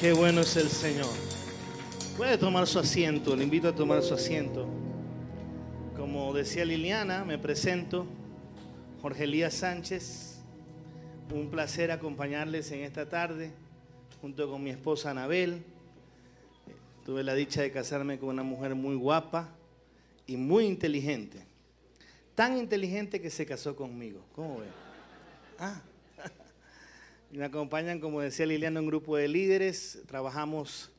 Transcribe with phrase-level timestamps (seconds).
[0.00, 1.10] Qué bueno es el Señor.
[2.16, 4.68] Puede tomar su asiento, le invito a tomar su asiento.
[5.96, 8.06] Como decía Liliana, me presento,
[9.00, 10.40] Jorge Elías Sánchez.
[11.32, 13.52] Un placer acompañarles en esta tarde,
[14.20, 15.62] junto con mi esposa Anabel.
[17.06, 19.48] Tuve la dicha de casarme con una mujer muy guapa
[20.26, 21.46] y muy inteligente.
[22.34, 24.20] Tan inteligente que se casó conmigo.
[24.34, 24.70] ¿Cómo ven?
[25.58, 25.80] Ah.
[27.34, 30.00] Me acompañan, como decía Liliana, un grupo de líderes.
[30.06, 30.92] Trabajamos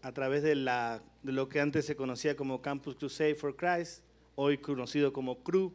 [0.00, 4.00] a través de, de lo que antes se conocía como Campus Crusade for Christ,
[4.34, 5.74] hoy conocido como CRU.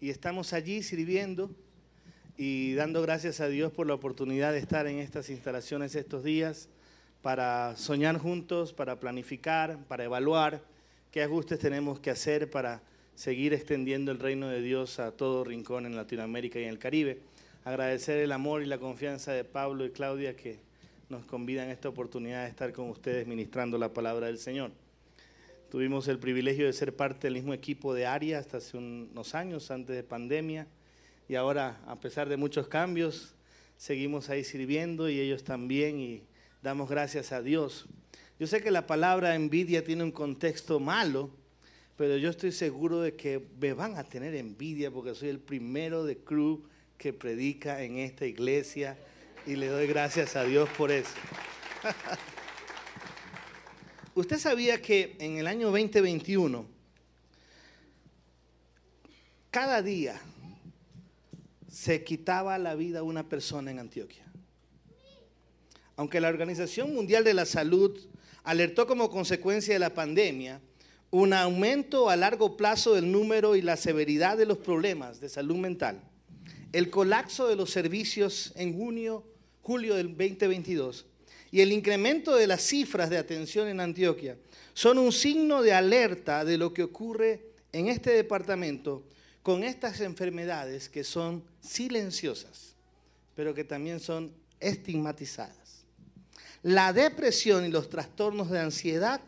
[0.00, 1.48] Y estamos allí sirviendo
[2.36, 6.68] y dando gracias a Dios por la oportunidad de estar en estas instalaciones estos días
[7.22, 10.64] para soñar juntos, para planificar, para evaluar
[11.12, 12.82] qué ajustes tenemos que hacer para
[13.14, 17.29] seguir extendiendo el reino de Dios a todo rincón en Latinoamérica y en el Caribe
[17.64, 20.58] agradecer el amor y la confianza de Pablo y Claudia que
[21.08, 24.70] nos convidan esta oportunidad de estar con ustedes ministrando la palabra del Señor.
[25.70, 29.70] Tuvimos el privilegio de ser parte del mismo equipo de ARIA hasta hace unos años,
[29.70, 30.66] antes de pandemia,
[31.28, 33.34] y ahora, a pesar de muchos cambios,
[33.76, 36.22] seguimos ahí sirviendo y ellos también, y
[36.62, 37.86] damos gracias a Dios.
[38.38, 41.30] Yo sé que la palabra envidia tiene un contexto malo,
[41.96, 46.04] pero yo estoy seguro de que me van a tener envidia porque soy el primero
[46.04, 46.64] de crew
[47.00, 48.94] que predica en esta iglesia
[49.46, 51.08] y le doy gracias a Dios por eso.
[54.14, 56.66] Usted sabía que en el año 2021,
[59.50, 60.20] cada día
[61.70, 64.26] se quitaba la vida una persona en Antioquia.
[65.96, 67.98] Aunque la Organización Mundial de la Salud
[68.44, 70.60] alertó como consecuencia de la pandemia
[71.10, 75.56] un aumento a largo plazo del número y la severidad de los problemas de salud
[75.56, 76.09] mental,
[76.72, 79.24] el colapso de los servicios en junio,
[79.62, 81.06] julio del 2022
[81.50, 84.36] y el incremento de las cifras de atención en Antioquia
[84.72, 89.04] son un signo de alerta de lo que ocurre en este departamento
[89.42, 92.74] con estas enfermedades que son silenciosas,
[93.34, 95.84] pero que también son estigmatizadas.
[96.62, 99.20] La depresión y los trastornos de ansiedad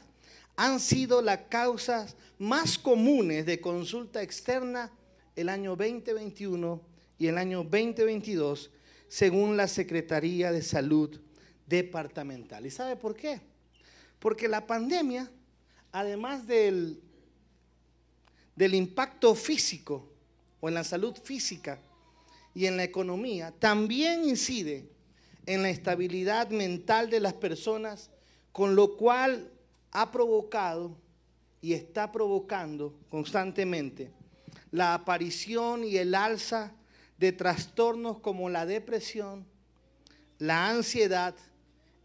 [0.55, 4.93] han sido las causas más comunes de consulta externa
[5.35, 6.92] el año 2021
[7.23, 8.69] y el año 2022,
[9.07, 11.21] según la Secretaría de Salud
[11.69, 12.67] Departamental.
[12.67, 13.41] ¿Y sabe por qué?
[14.19, 15.31] Porque la pandemia,
[15.93, 17.01] además del,
[18.57, 20.11] del impacto físico
[20.61, 21.79] o en la salud física
[22.57, 24.89] y en la economía, también incide
[25.47, 28.11] en la estabilidad mental de las personas,
[28.51, 29.49] con lo cual
[29.93, 30.97] ha provocado
[31.61, 34.11] y está provocando constantemente
[34.73, 36.75] la aparición y el alza
[37.23, 39.47] de trastornos como la depresión,
[40.41, 41.37] la ansiedad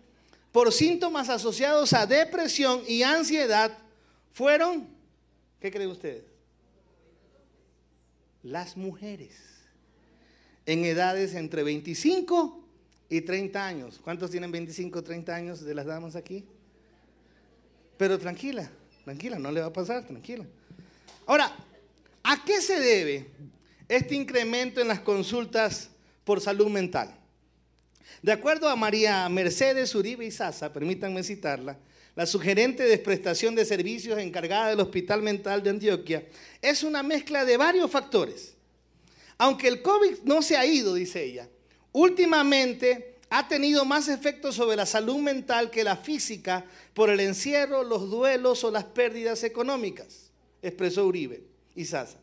[0.52, 3.78] por síntomas asociados a depresión y ansiedad
[4.32, 4.88] fueron,
[5.60, 6.24] ¿qué creen ustedes?
[8.42, 9.57] Las mujeres
[10.68, 12.64] en edades entre 25
[13.10, 14.00] y 30 años.
[14.04, 16.44] ¿Cuántos tienen 25 o 30 años de las damas aquí?
[17.98, 18.70] Pero tranquila,
[19.06, 20.46] tranquila, no le va a pasar, tranquila.
[21.26, 21.56] Ahora,
[22.22, 23.28] ¿a qué se debe
[23.88, 25.90] este incremento en las consultas
[26.26, 27.16] por salud mental?
[28.22, 31.78] De acuerdo a María Mercedes Uribe y Sasa, permítanme citarla,
[32.14, 36.26] la sugerente de prestación de servicios encargada del Hospital Mental de Antioquia,
[36.62, 38.57] es una mezcla de varios factores.
[39.38, 41.48] Aunque el COVID no se ha ido, dice ella,
[41.92, 47.84] últimamente ha tenido más efectos sobre la salud mental que la física por el encierro,
[47.84, 50.32] los duelos o las pérdidas económicas,
[50.62, 51.44] expresó Uribe
[51.76, 52.20] y Sasa.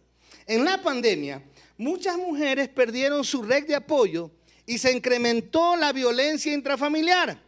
[0.47, 1.43] En la pandemia,
[1.77, 4.31] muchas mujeres perdieron su red de apoyo
[4.67, 7.39] y se incrementó la violencia intrafamiliar.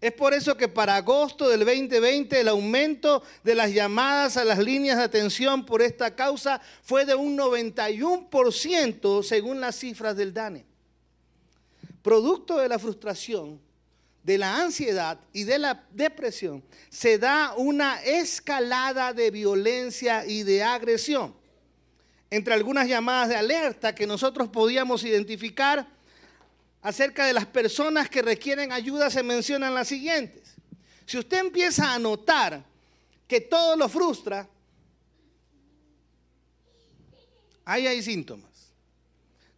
[0.00, 4.58] Es por eso que para agosto del 2020 el aumento de las llamadas a las
[4.58, 10.66] líneas de atención por esta causa fue de un 91% según las cifras del DANE.
[12.02, 13.58] Producto de la frustración,
[14.22, 20.62] de la ansiedad y de la depresión, se da una escalada de violencia y de
[20.62, 21.34] agresión.
[22.28, 25.95] Entre algunas llamadas de alerta que nosotros podíamos identificar,
[26.86, 30.54] acerca de las personas que requieren ayuda se mencionan las siguientes.
[31.04, 32.64] Si usted empieza a notar
[33.26, 34.48] que todo lo frustra,
[37.64, 38.72] ahí hay síntomas.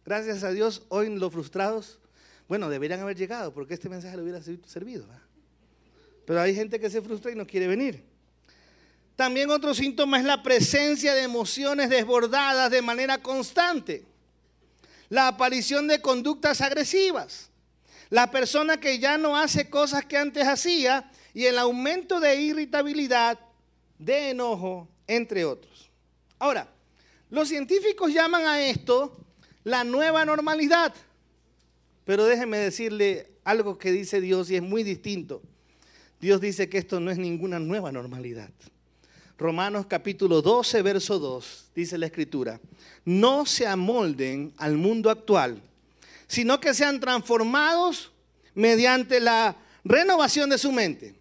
[0.03, 1.99] Gracias a Dios, hoy los frustrados,
[2.47, 5.05] bueno, deberían haber llegado porque este mensaje le hubiera servido.
[6.25, 8.03] Pero hay gente que se frustra y no quiere venir.
[9.15, 14.08] También otro síntoma es la presencia de emociones desbordadas de manera constante
[15.09, 17.49] la aparición de conductas agresivas,
[18.09, 23.39] la persona que ya no hace cosas que antes hacía y el aumento de irritabilidad,
[23.97, 25.91] de enojo, entre otros.
[26.37, 26.67] Ahora,
[27.29, 29.25] los científicos llaman a esto
[29.63, 30.93] la nueva normalidad,
[32.05, 35.41] pero déjeme decirle algo que dice Dios y es muy distinto.
[36.19, 38.49] Dios dice que esto no es ninguna nueva normalidad.
[39.39, 42.59] Romanos capítulo 12, verso 2, dice la escritura,
[43.05, 45.61] no se amolden al mundo actual,
[46.27, 48.11] sino que sean transformados
[48.53, 49.55] mediante la
[49.85, 51.15] renovación de su mente.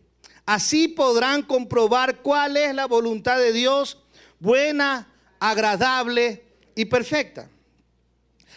[0.45, 3.99] Así podrán comprobar cuál es la voluntad de Dios,
[4.41, 5.07] buena,
[5.39, 6.43] agradable
[6.75, 7.49] y perfecta.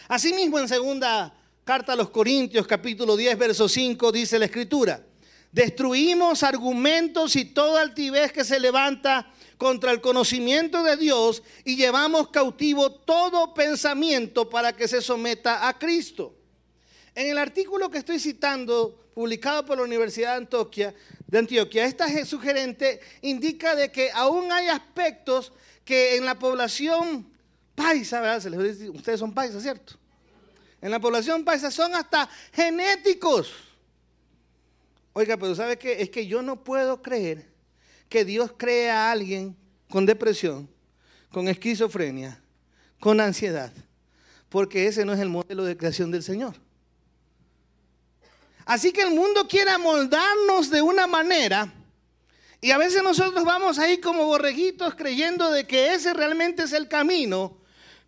[0.08, 1.32] Asimismo, en segunda
[1.62, 5.00] carta a los Corintios, capítulo 10, verso 5, dice la escritura,
[5.52, 9.32] destruimos argumentos y toda altivez que se levanta
[9.62, 15.78] contra el conocimiento de Dios y llevamos cautivo todo pensamiento para que se someta a
[15.78, 16.34] Cristo.
[17.14, 23.76] En el artículo que estoy citando, publicado por la Universidad de Antioquia, esta sugerente indica
[23.76, 25.52] de que aún hay aspectos
[25.84, 27.24] que en la población
[27.76, 28.44] paisa, ¿verdad?
[28.92, 29.94] ustedes son paisas, ¿cierto?
[30.80, 33.54] En la población paisa son hasta genéticos.
[35.12, 36.02] Oiga, pero ¿sabe qué?
[36.02, 37.51] Es que yo no puedo creer
[38.12, 39.56] que Dios cree a alguien
[39.88, 40.68] con depresión,
[41.30, 42.38] con esquizofrenia,
[43.00, 43.72] con ansiedad,
[44.50, 46.54] porque ese no es el modelo de creación del Señor.
[48.66, 51.72] Así que el mundo quiere amoldarnos de una manera
[52.60, 56.88] y a veces nosotros vamos ahí como borreguitos creyendo de que ese realmente es el
[56.88, 57.56] camino,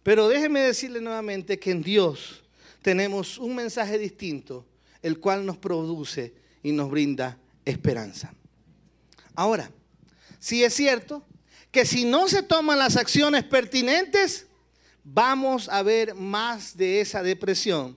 [0.02, 2.44] pero déjeme decirle nuevamente que en Dios
[2.82, 4.66] tenemos un mensaje distinto,
[5.00, 8.34] el cual nos produce y nos brinda esperanza.
[9.34, 9.70] Ahora,
[10.44, 11.24] si es cierto
[11.70, 14.46] que si no se toman las acciones pertinentes,
[15.02, 17.96] vamos a ver más de esa depresión,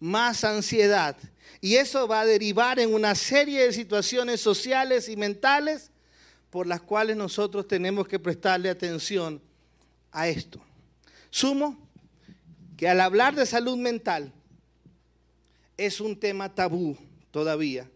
[0.00, 1.16] más ansiedad.
[1.60, 5.92] Y eso va a derivar en una serie de situaciones sociales y mentales
[6.50, 9.40] por las cuales nosotros tenemos que prestarle atención
[10.10, 10.60] a esto.
[11.30, 11.78] Sumo
[12.76, 14.32] que al hablar de salud mental
[15.76, 16.98] es un tema tabú
[17.30, 17.88] todavía,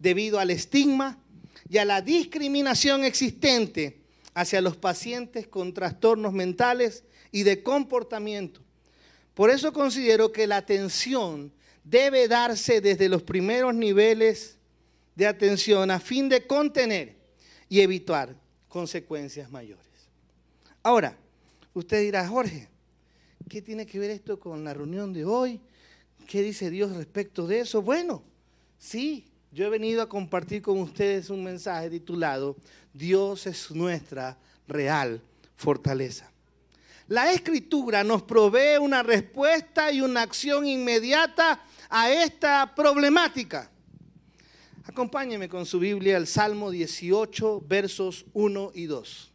[0.00, 1.20] debido al estigma
[1.68, 4.00] y a la discriminación existente
[4.34, 8.60] hacia los pacientes con trastornos mentales y de comportamiento.
[9.34, 11.52] Por eso considero que la atención
[11.84, 14.58] debe darse desde los primeros niveles
[15.14, 17.16] de atención a fin de contener
[17.68, 18.36] y evitar
[18.68, 19.86] consecuencias mayores.
[20.82, 21.16] Ahora,
[21.74, 22.68] usted dirá, Jorge,
[23.48, 25.60] ¿qué tiene que ver esto con la reunión de hoy?
[26.26, 27.82] ¿Qué dice Dios respecto de eso?
[27.82, 28.22] Bueno,
[28.78, 29.26] sí,
[29.56, 32.56] yo he venido a compartir con ustedes un mensaje titulado
[32.92, 34.36] Dios es nuestra
[34.68, 35.22] real
[35.56, 36.30] fortaleza.
[37.08, 43.70] La escritura nos provee una respuesta y una acción inmediata a esta problemática.
[44.84, 49.32] Acompáñeme con su Biblia al Salmo 18, versos 1 y 2.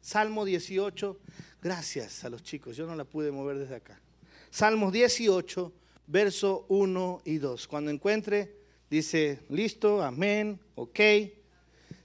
[0.00, 1.18] Salmo 18,
[1.60, 4.00] gracias a los chicos, yo no la pude mover desde acá.
[4.48, 5.72] Salmos 18,
[6.06, 7.66] verso 1 y 2.
[7.66, 8.65] Cuando encuentre
[8.96, 11.00] Dice, listo, amén, ok.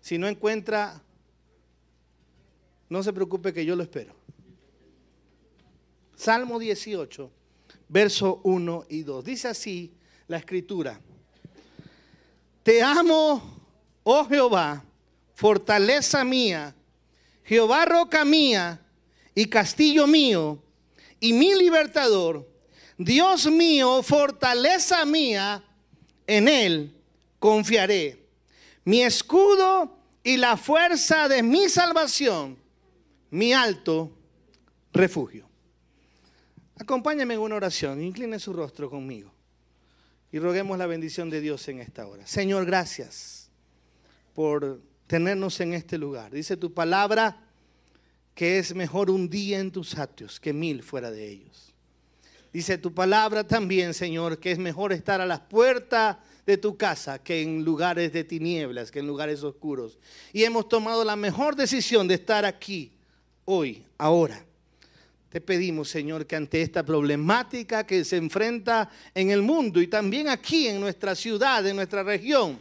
[0.01, 1.01] Si no encuentra,
[2.89, 4.13] No se preocupe que yo lo espero.
[6.17, 7.31] Salmo 18,
[7.87, 9.23] verso 1 y 2.
[9.23, 9.93] Dice así
[10.27, 10.99] la escritura.
[12.63, 13.41] Te amo,
[14.03, 14.83] oh Jehová,
[15.33, 16.75] fortaleza mía,
[17.45, 18.85] Jehová roca mía
[19.33, 20.61] y castillo mío
[21.21, 22.45] y mi libertador,
[22.97, 25.63] Dios mío, fortaleza mía,
[26.37, 26.95] en él
[27.39, 28.25] confiaré.
[28.85, 32.57] Mi escudo y la fuerza de mi salvación,
[33.29, 34.11] mi alto
[34.93, 35.47] refugio.
[36.77, 39.31] Acompáñame en una oración, incline su rostro conmigo
[40.31, 42.25] y roguemos la bendición de Dios en esta hora.
[42.25, 43.49] Señor, gracias
[44.33, 46.31] por tenernos en este lugar.
[46.31, 47.45] Dice tu palabra
[48.33, 51.70] que es mejor un día en tus atrios que mil fuera de ellos.
[52.53, 57.19] Dice tu palabra también, Señor, que es mejor estar a las puertas de tu casa
[57.19, 59.97] que en lugares de tinieblas, que en lugares oscuros.
[60.33, 62.91] Y hemos tomado la mejor decisión de estar aquí,
[63.45, 64.43] hoy, ahora.
[65.29, 70.27] Te pedimos, Señor, que ante esta problemática que se enfrenta en el mundo y también
[70.27, 72.59] aquí en nuestra ciudad, en nuestra región,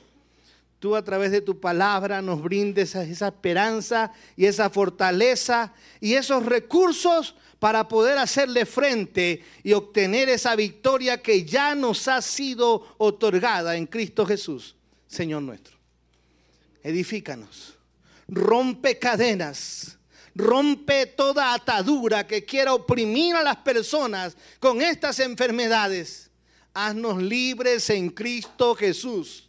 [0.79, 6.47] tú a través de tu palabra nos brindes esa esperanza y esa fortaleza y esos
[6.47, 13.77] recursos para poder hacerle frente y obtener esa victoria que ya nos ha sido otorgada
[13.77, 14.75] en Cristo Jesús,
[15.07, 15.77] Señor nuestro.
[16.83, 17.79] Edifícanos,
[18.27, 19.99] rompe cadenas
[20.35, 26.31] rompe toda atadura que quiera oprimir a las personas con estas enfermedades.
[26.73, 29.49] Haznos libres en Cristo Jesús.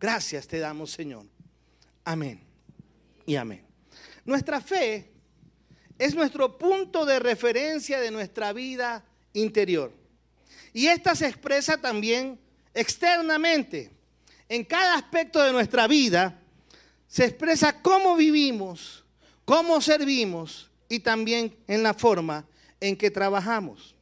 [0.00, 1.24] Gracias te damos, Señor.
[2.04, 2.40] Amén.
[3.24, 3.64] Y amén.
[4.24, 5.11] Nuestra fe
[6.02, 9.04] es nuestro punto de referencia de nuestra vida
[9.34, 9.92] interior.
[10.72, 12.40] Y esta se expresa también
[12.74, 13.88] externamente.
[14.48, 16.40] En cada aspecto de nuestra vida
[17.06, 19.04] se expresa cómo vivimos,
[19.44, 22.46] cómo servimos y también en la forma
[22.80, 23.94] en que trabajamos.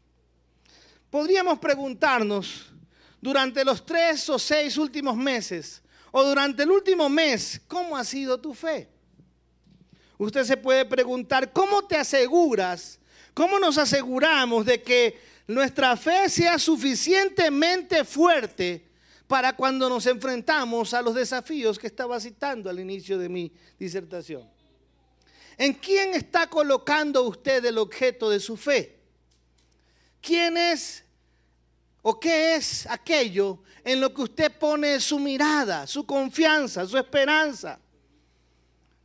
[1.10, 2.72] Podríamos preguntarnos
[3.20, 8.40] durante los tres o seis últimos meses o durante el último mes, ¿cómo ha sido
[8.40, 8.88] tu fe?
[10.20, 12.98] Usted se puede preguntar, ¿cómo te aseguras?
[13.32, 18.86] ¿Cómo nos aseguramos de que nuestra fe sea suficientemente fuerte
[19.26, 24.46] para cuando nos enfrentamos a los desafíos que estaba citando al inicio de mi disertación?
[25.56, 28.98] ¿En quién está colocando usted el objeto de su fe?
[30.20, 31.02] ¿Quién es
[32.02, 37.80] o qué es aquello en lo que usted pone su mirada, su confianza, su esperanza?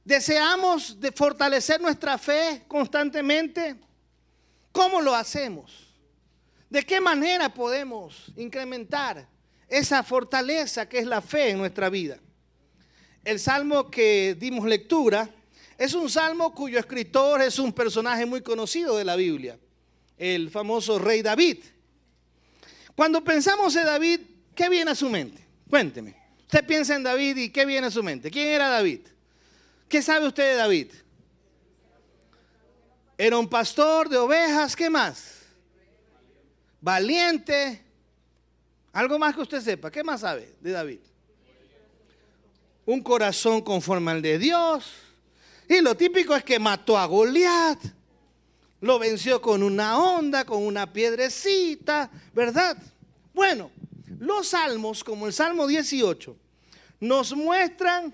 [0.06, 3.76] ¿Deseamos de fortalecer nuestra fe constantemente?
[4.72, 5.96] ¿Cómo lo hacemos?
[6.70, 9.28] ¿De qué manera podemos incrementar
[9.68, 12.20] esa fortaleza que es la fe en nuestra vida?
[13.24, 15.28] El salmo que dimos lectura
[15.76, 19.58] es un salmo cuyo escritor es un personaje muy conocido de la Biblia,
[20.20, 21.64] el famoso rey David.
[22.96, 24.20] Cuando pensamos en David,
[24.54, 25.44] ¿qué viene a su mente?
[25.68, 26.16] Cuénteme.
[26.42, 28.30] Usted piensa en David y ¿qué viene a su mente?
[28.30, 29.15] ¿Quién era David?
[29.88, 30.92] ¿Qué sabe usted de David?
[33.18, 35.42] Era un pastor de ovejas, ¿qué más?
[36.82, 37.82] Valiente.
[38.92, 39.90] Algo más que usted sepa.
[39.90, 41.00] ¿Qué más sabe de David?
[42.86, 44.92] Un corazón conforme al de Dios
[45.68, 47.80] y lo típico es que mató a Goliat,
[48.82, 52.78] lo venció con una onda, con una piedrecita, ¿verdad?
[53.34, 53.72] Bueno,
[54.20, 56.36] los salmos, como el Salmo 18,
[57.00, 58.14] nos muestran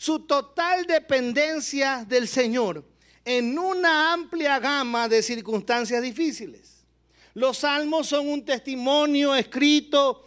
[0.00, 2.82] su total dependencia del Señor
[3.22, 6.86] en una amplia gama de circunstancias difíciles.
[7.34, 10.26] Los salmos son un testimonio escrito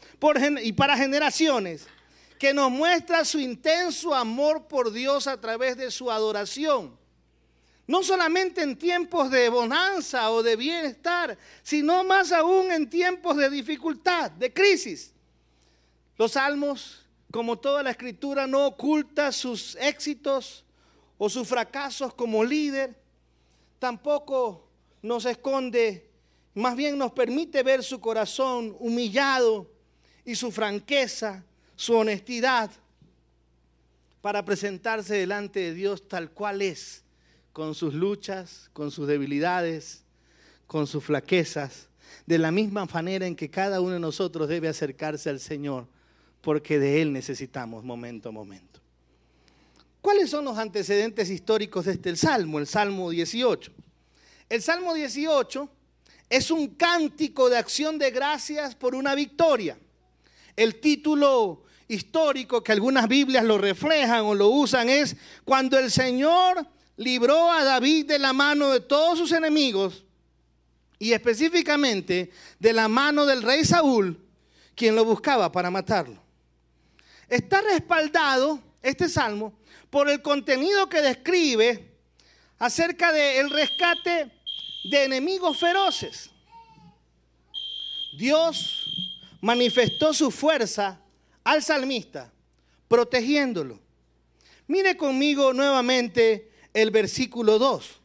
[0.62, 1.88] y para generaciones
[2.38, 6.96] que nos muestra su intenso amor por Dios a través de su adoración.
[7.88, 13.50] No solamente en tiempos de bonanza o de bienestar, sino más aún en tiempos de
[13.50, 15.16] dificultad, de crisis.
[16.16, 17.03] Los salmos,
[17.34, 20.64] como toda la escritura, no oculta sus éxitos
[21.18, 22.96] o sus fracasos como líder,
[23.80, 24.68] tampoco
[25.02, 26.12] nos esconde,
[26.54, 29.68] más bien nos permite ver su corazón humillado
[30.24, 31.44] y su franqueza
[31.76, 32.70] su honestidad
[34.22, 37.04] para presentarse delante de Dios tal cual es,
[37.52, 40.04] con sus luchas, con sus debilidades,
[40.68, 41.90] con sus flaquezas,
[42.28, 45.88] de la misma manera en que cada uno de nosotros debe acercarse al Señor,
[46.44, 48.82] porque de Él necesitamos momento a momento.
[50.02, 53.72] ¿Cuáles son los antecedentes históricos de este Salmo, el Salmo 18?
[54.50, 55.70] El Salmo 18
[56.30, 59.80] es un cántico de acción de gracias por una victoria.
[60.58, 66.68] El título histórico que algunas Biblias lo reflejan o lo usan es cuando el Señor
[66.98, 70.04] libró a David de la mano de todos sus enemigos
[71.00, 74.20] y específicamente de la mano del rey Saúl,
[74.76, 76.23] quien lo buscaba para matarlo.
[77.30, 79.54] Está respaldado este salmo
[79.90, 81.92] por el contenido que describe
[82.60, 84.32] acerca del rescate
[84.84, 86.30] de enemigos feroces.
[88.18, 88.86] Dios
[89.42, 91.00] manifestó su fuerza
[91.44, 92.32] al salmista,
[92.88, 93.80] protegiéndolo.
[94.68, 98.00] Mire conmigo nuevamente el versículo 2.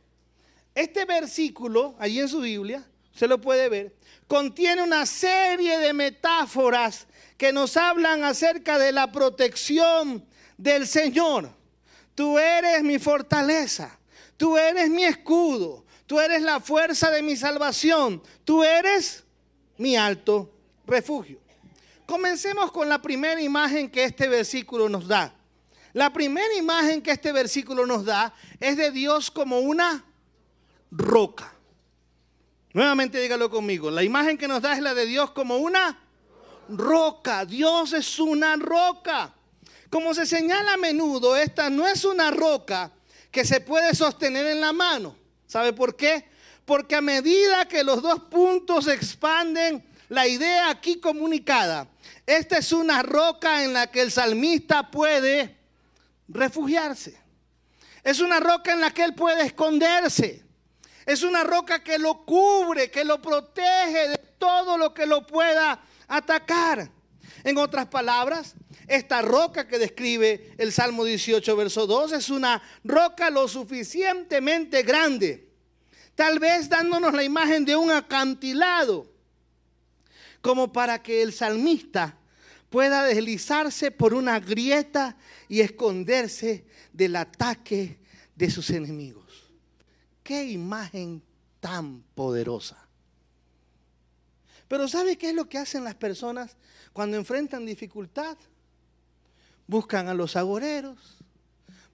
[0.74, 3.96] Este versículo, allí en su Biblia, se lo puede ver,
[4.28, 7.07] contiene una serie de metáforas
[7.38, 10.26] que nos hablan acerca de la protección
[10.58, 11.48] del Señor.
[12.14, 13.96] Tú eres mi fortaleza,
[14.36, 19.24] tú eres mi escudo, tú eres la fuerza de mi salvación, tú eres
[19.78, 20.52] mi alto
[20.84, 21.38] refugio.
[22.06, 25.32] Comencemos con la primera imagen que este versículo nos da.
[25.92, 30.04] La primera imagen que este versículo nos da es de Dios como una
[30.90, 31.52] roca.
[32.72, 33.90] Nuevamente dígalo conmigo.
[33.90, 36.00] La imagen que nos da es la de Dios como una
[36.68, 37.44] roca.
[37.44, 39.34] Dios es una roca.
[39.90, 42.90] Como se señala a menudo, esta no es una roca
[43.30, 45.16] que se puede sostener en la mano.
[45.46, 46.28] ¿Sabe por qué?
[46.64, 51.88] Porque a medida que los dos puntos expanden, la idea aquí comunicada,
[52.26, 55.56] esta es una roca en la que el salmista puede
[56.28, 57.18] refugiarse.
[58.04, 60.42] Es una roca en la que él puede esconderse.
[61.06, 65.80] Es una roca que lo cubre, que lo protege de todo lo que lo pueda
[66.08, 66.90] atacar.
[67.44, 68.54] En otras palabras,
[68.88, 75.48] esta roca que describe el Salmo 18, verso 2, es una roca lo suficientemente grande,
[76.14, 79.12] tal vez dándonos la imagen de un acantilado,
[80.40, 82.18] como para que el salmista
[82.70, 85.16] pueda deslizarse por una grieta
[85.48, 87.98] y esconderse del ataque
[88.34, 89.50] de sus enemigos.
[90.22, 91.22] Qué imagen
[91.60, 92.87] tan poderosa.
[94.68, 96.56] Pero ¿sabe qué es lo que hacen las personas
[96.92, 98.36] cuando enfrentan dificultad?
[99.66, 101.16] Buscan a los agoreros,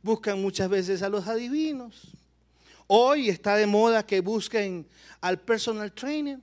[0.03, 2.17] buscan muchas veces a los adivinos.
[2.87, 4.87] Hoy está de moda que busquen
[5.21, 6.41] al personal trainer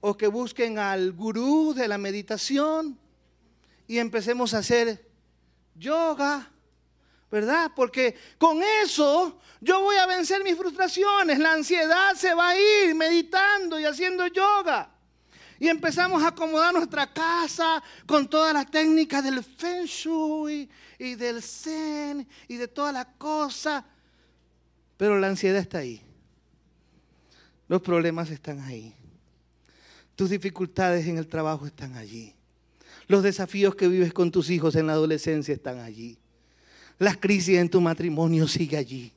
[0.00, 2.98] o que busquen al gurú de la meditación
[3.86, 5.08] y empecemos a hacer
[5.76, 6.50] yoga,
[7.30, 7.70] ¿verdad?
[7.74, 12.94] Porque con eso yo voy a vencer mis frustraciones, la ansiedad se va a ir
[12.94, 14.90] meditando y haciendo yoga.
[15.58, 21.42] Y empezamos a acomodar nuestra casa con todas las técnicas del Feng Shui y del
[21.42, 23.82] Zen y de todas las cosas.
[24.98, 26.02] Pero la ansiedad está ahí.
[27.68, 28.94] Los problemas están ahí.
[30.14, 32.34] Tus dificultades en el trabajo están allí.
[33.08, 36.18] Los desafíos que vives con tus hijos en la adolescencia están allí.
[36.98, 39.12] Las crisis en tu matrimonio siguen allí.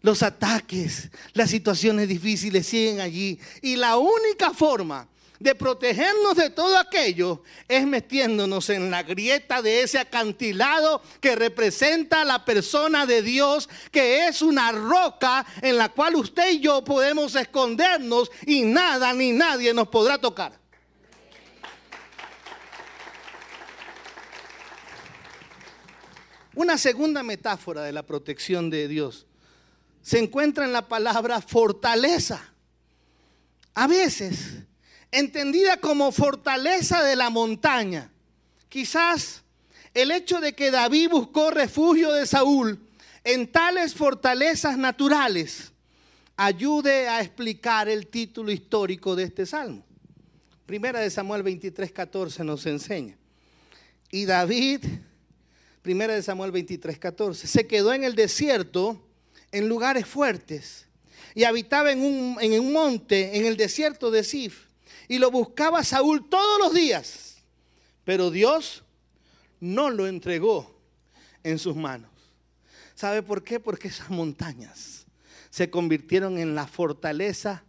[0.00, 3.38] Los ataques, las situaciones difíciles siguen allí.
[3.60, 5.06] Y la única forma
[5.42, 12.24] de protegernos de todo aquello es metiéndonos en la grieta de ese acantilado que representa
[12.24, 17.34] la persona de Dios, que es una roca en la cual usted y yo podemos
[17.34, 20.61] escondernos y nada ni nadie nos podrá tocar.
[26.54, 29.26] Una segunda metáfora de la protección de Dios
[30.02, 32.52] se encuentra en la palabra fortaleza.
[33.74, 34.64] A veces
[35.12, 38.10] entendida como fortaleza de la montaña.
[38.68, 39.42] Quizás
[39.94, 42.80] el hecho de que David buscó refugio de Saúl
[43.22, 45.72] en tales fortalezas naturales
[46.36, 49.84] ayude a explicar el título histórico de este salmo.
[50.66, 53.16] Primera de Samuel 23, 14 nos enseña.
[54.10, 54.84] Y David,
[55.82, 59.04] primera de Samuel 23, 14, se quedó en el desierto
[59.50, 60.86] en lugares fuertes
[61.34, 64.66] y habitaba en un, en un monte en el desierto de Sif
[65.08, 67.36] y lo buscaba Saúl todos los días.
[68.04, 68.84] Pero Dios
[69.60, 70.74] no lo entregó
[71.42, 72.10] en sus manos.
[72.94, 73.60] ¿Sabe por qué?
[73.60, 75.06] Porque esas montañas
[75.50, 77.64] se convirtieron en la fortaleza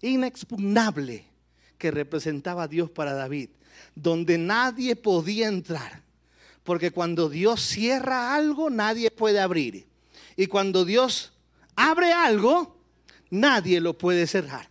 [0.00, 1.26] inexpugnable
[1.76, 3.50] que representaba Dios para David,
[3.94, 6.07] donde nadie podía entrar.
[6.68, 9.86] Porque cuando Dios cierra algo, nadie puede abrir.
[10.36, 11.32] Y cuando Dios
[11.76, 12.76] abre algo,
[13.30, 14.68] nadie lo puede cerrar.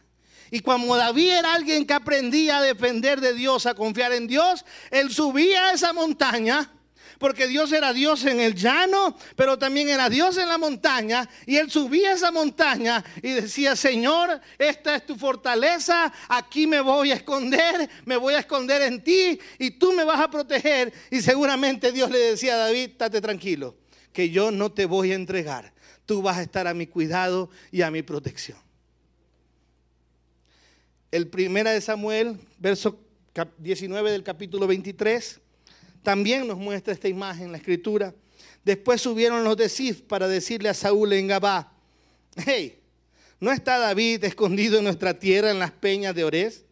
[0.52, 4.64] Y como David era alguien que aprendía a depender de Dios, a confiar en Dios,
[4.92, 6.70] él subía a esa montaña,
[7.18, 11.28] porque Dios era Dios en el llano, pero también era Dios en la montaña.
[11.46, 17.12] Y él subía esa montaña y decía, Señor, esta es tu fortaleza, aquí me voy
[17.12, 20.94] a esconder, me voy a esconder en ti y tú me vas a proteger.
[21.12, 23.76] Y seguramente Dios le decía a David, estate tranquilo,
[24.14, 25.74] que yo no te voy a entregar.
[26.06, 28.58] Tú vas a estar a mi cuidado y a mi protección.
[31.12, 33.00] El primera de Samuel, verso
[33.60, 35.42] 19 del capítulo 23,
[36.08, 38.16] también nos muestra esta imagen, la escritura.
[38.64, 41.74] Después subieron los de Sif para decirle a Saúl en Gabá,
[42.46, 42.80] hey,
[43.42, 46.64] ¿no está David escondido en nuestra tierra en las peñas de Orés?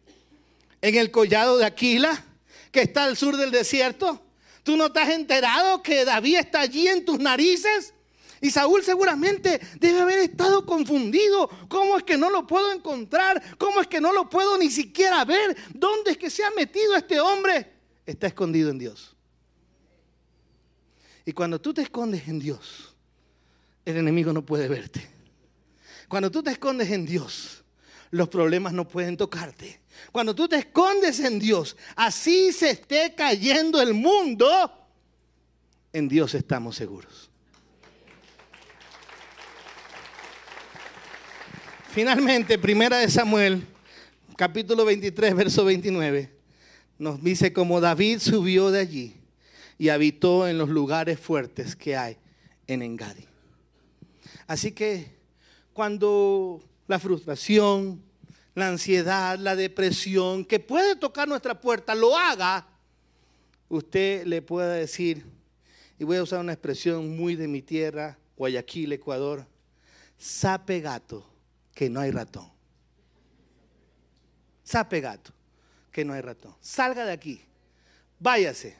[0.80, 2.24] ¿En el collado de Aquila,
[2.72, 4.22] que está al sur del desierto?
[4.62, 7.92] ¿Tú no estás enterado que David está allí en tus narices?
[8.40, 11.50] Y Saúl seguramente debe haber estado confundido.
[11.68, 13.58] ¿Cómo es que no lo puedo encontrar?
[13.58, 15.54] ¿Cómo es que no lo puedo ni siquiera ver?
[15.74, 17.70] ¿Dónde es que se ha metido este hombre?
[18.06, 19.15] Está escondido en Dios.
[21.26, 22.94] Y cuando tú te escondes en Dios,
[23.84, 25.04] el enemigo no puede verte.
[26.08, 27.64] Cuando tú te escondes en Dios,
[28.12, 29.80] los problemas no pueden tocarte.
[30.12, 34.46] Cuando tú te escondes en Dios, así se esté cayendo el mundo,
[35.92, 37.28] en Dios estamos seguros.
[41.90, 43.66] Finalmente, primera de Samuel,
[44.36, 46.30] capítulo 23, verso 29,
[47.00, 49.15] nos dice como David subió de allí
[49.78, 52.16] y habitó en los lugares fuertes que hay
[52.66, 53.24] en Engadi.
[54.46, 55.16] Así que
[55.72, 58.02] cuando la frustración,
[58.54, 62.66] la ansiedad, la depresión, que puede tocar nuestra puerta, lo haga,
[63.68, 65.26] usted le pueda decir,
[65.98, 69.46] y voy a usar una expresión muy de mi tierra, Guayaquil, Ecuador,
[70.16, 71.28] sape gato
[71.74, 72.50] que no hay ratón.
[74.62, 75.32] Sape gato,
[75.92, 76.54] que no hay ratón.
[76.60, 77.40] Salga de aquí,
[78.18, 78.76] váyase.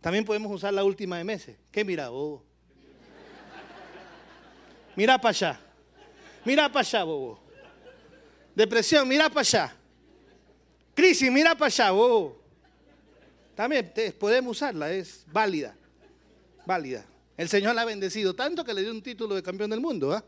[0.00, 1.56] También podemos usar la última de meses.
[1.70, 2.44] ¿Qué mira, bobo?
[4.96, 5.60] Mira para allá.
[6.44, 7.40] Mira para allá, bobo.
[8.54, 9.76] Depresión, mira para allá.
[10.94, 12.40] Crisis, mira para allá, bobo.
[13.54, 15.76] También podemos usarla, es válida.
[16.64, 17.04] Válida.
[17.36, 20.12] El Señor la ha bendecido tanto que le dio un título de campeón del mundo.
[20.12, 20.24] ¿ah?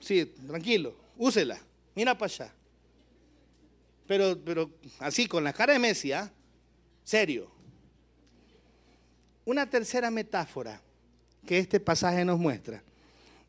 [0.00, 1.60] Sí, tranquilo, úsela,
[1.94, 2.54] mira para allá.
[4.06, 6.32] Pero, pero así, con la cara de Messi, ¿ah?
[7.04, 7.50] Serio.
[9.44, 10.80] Una tercera metáfora
[11.46, 12.82] que este pasaje nos muestra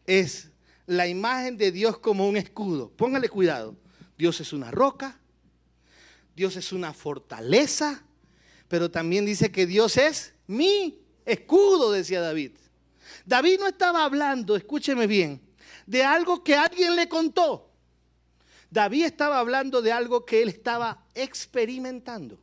[0.06, 0.49] es
[0.88, 2.89] la imagen de Dios como un escudo.
[2.89, 3.75] Póngale cuidado.
[4.17, 5.19] Dios es una roca,
[6.36, 8.03] Dios es una fortaleza,
[8.67, 12.51] pero también dice que Dios es mi escudo, decía David.
[13.25, 15.41] David no estaba hablando, escúcheme bien,
[15.86, 17.69] de algo que alguien le contó.
[18.69, 22.39] David estaba hablando de algo que él estaba experimentando.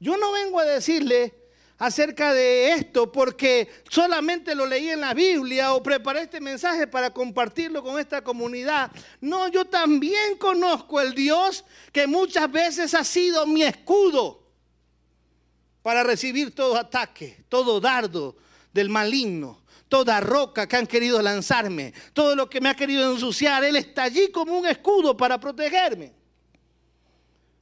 [0.00, 1.34] Yo no vengo a decirle
[1.78, 7.10] acerca de esto porque solamente lo leí en la Biblia o preparé este mensaje para
[7.10, 8.90] compartirlo con esta comunidad.
[9.20, 14.42] No, yo también conozco el Dios que muchas veces ha sido mi escudo
[15.82, 18.36] para recibir todo ataque, todo dardo
[18.72, 23.62] del maligno toda roca que han querido lanzarme, todo lo que me ha querido ensuciar,
[23.62, 26.12] Él está allí como un escudo para protegerme.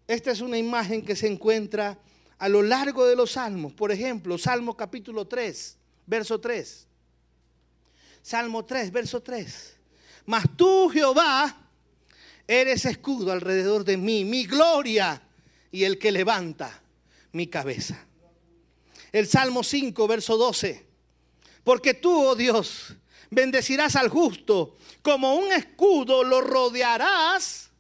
[0.07, 1.99] Esta es una imagen que se encuentra
[2.43, 3.73] a lo largo de los salmos.
[3.73, 6.89] Por ejemplo, Salmo capítulo 3, verso 3.
[8.21, 9.77] Salmo 3, verso 3.
[10.27, 11.57] Mas tú, Jehová,
[12.49, 15.23] eres escudo alrededor de mí, mi gloria
[15.71, 16.83] y el que levanta
[17.31, 18.05] mi cabeza.
[19.13, 20.85] El Salmo 5, verso 12.
[21.63, 22.97] Porque tú, oh Dios,
[23.31, 27.71] bendecirás al justo, como un escudo lo rodearás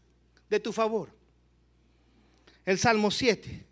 [0.49, 1.11] de tu favor.
[2.65, 3.72] El Salmo 7,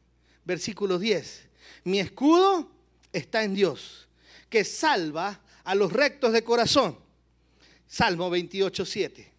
[0.50, 1.48] versículo 10.
[1.84, 2.68] Mi escudo
[3.12, 4.08] está en Dios,
[4.48, 6.98] que salva a los rectos de corazón.
[7.86, 9.32] Salmo 28, 7.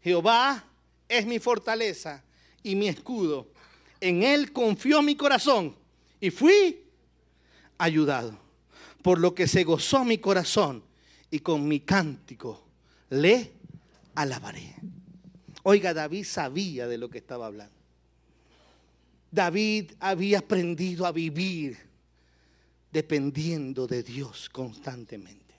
[0.00, 0.64] Jehová
[1.08, 2.22] es mi fortaleza
[2.62, 3.48] y mi escudo.
[4.00, 5.76] En él confió mi corazón
[6.20, 6.84] y fui
[7.76, 8.38] ayudado
[9.02, 10.84] por lo que se gozó mi corazón
[11.32, 12.64] y con mi cántico
[13.10, 13.50] le
[14.14, 14.76] alabaré.
[15.64, 17.73] Oiga, David sabía de lo que estaba hablando.
[19.34, 21.76] David había aprendido a vivir
[22.92, 25.54] dependiendo de Dios constantemente.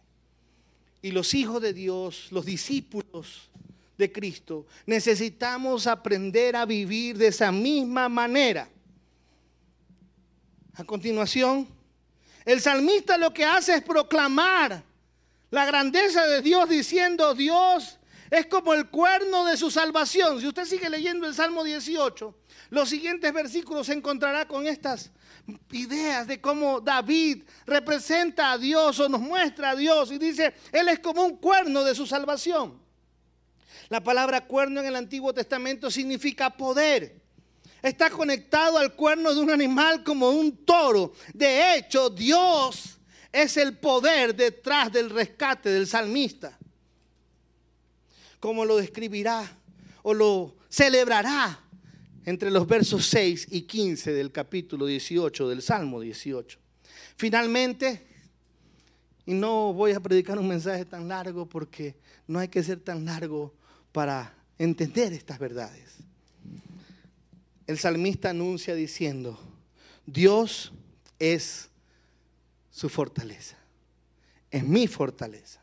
[1.02, 3.50] Y los hijos de Dios, los discípulos
[3.98, 8.70] de Cristo, necesitamos aprender a vivir de esa misma manera.
[10.76, 11.68] A continuación,
[12.46, 14.84] el salmista lo que hace es proclamar
[15.52, 20.40] la grandeza de Dios diciendo, Dios es como el cuerno de su salvación.
[20.40, 22.36] Si usted sigue leyendo el Salmo 18,
[22.70, 25.12] los siguientes versículos se encontrará con estas
[25.72, 30.90] ideas de cómo David representa a Dios o nos muestra a Dios y dice, Él
[30.90, 32.82] es como un cuerno de su salvación.
[33.90, 37.26] La palabra cuerno en el Antiguo Testamento significa poder
[37.88, 41.14] está conectado al cuerno de un animal como un toro.
[41.34, 42.98] De hecho, Dios
[43.32, 46.58] es el poder detrás del rescate del salmista.
[48.46, 49.58] ¿Cómo lo describirá
[50.04, 51.60] o lo celebrará
[52.26, 56.60] entre los versos 6 y 15 del capítulo 18 del Salmo 18?
[57.18, 58.06] Finalmente,
[59.26, 61.96] y no voy a predicar un mensaje tan largo porque
[62.28, 63.52] no hay que ser tan largo
[63.92, 65.96] para entender estas verdades.
[67.66, 69.40] El salmista anuncia diciendo,
[70.06, 70.72] Dios
[71.18, 71.72] es
[72.70, 73.58] su fortaleza,
[74.52, 75.62] es mi fortaleza.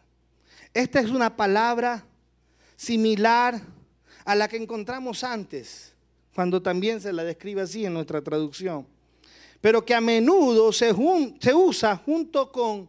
[0.75, 2.09] Esta es una palabra
[2.83, 3.63] similar
[4.25, 5.95] a la que encontramos antes,
[6.35, 8.89] cuando también se la describe así en nuestra traducción,
[9.61, 12.89] pero que a menudo se, usa junto con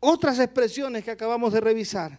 [0.00, 2.18] otras expresiones que acabamos de revisar.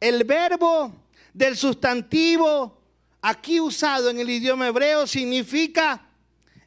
[0.00, 0.92] El verbo
[1.32, 2.76] del sustantivo
[3.22, 6.08] aquí usado en el idioma hebreo significa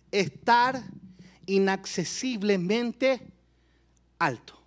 [0.09, 0.81] estar
[1.47, 3.19] inaccesiblemente
[4.19, 4.57] alto.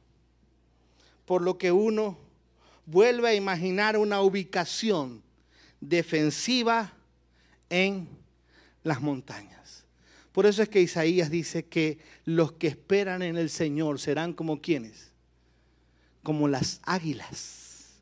[1.25, 2.24] Por lo que uno
[2.87, 5.23] vuelve a imaginar una ubicación
[5.81, 6.92] defensiva
[7.70, 8.09] en
[8.83, 9.85] las montañas.
[10.33, 14.61] Por eso es que Isaías dice que los que esperan en el Señor serán como
[14.61, 15.14] quienes
[16.25, 18.01] como las águilas.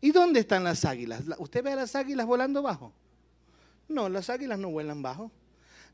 [0.00, 1.22] ¿Y dónde están las águilas?
[1.38, 2.92] ¿Usted ve a las águilas volando bajo?
[3.88, 5.30] No, las águilas no vuelan bajo.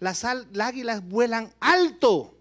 [0.00, 2.34] Las, águilas vuelan alto.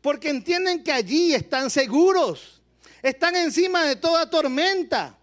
[0.00, 2.57] Porque entienden que allí están seguros.
[3.02, 5.16] Están encima de toda tormenta.